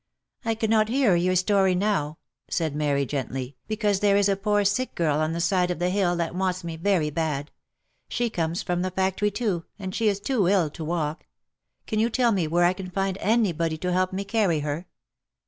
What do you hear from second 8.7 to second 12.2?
the factory too, and she is too ill to walk— can you